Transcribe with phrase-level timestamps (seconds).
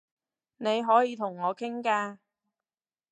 [0.57, 2.17] 你可以同我傾㗎